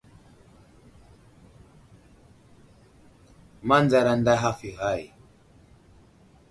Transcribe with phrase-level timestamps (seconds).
[3.67, 5.03] Manzar aday haf i ghay.